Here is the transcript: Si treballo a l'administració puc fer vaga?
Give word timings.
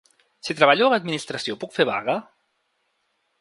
Si 0.47 0.53
treballo 0.61 0.87
a 0.87 0.93
l'administració 0.93 1.57
puc 1.65 1.77
fer 1.77 1.87
vaga? 1.91 2.17